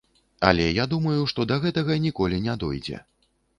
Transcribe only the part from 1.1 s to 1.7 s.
што да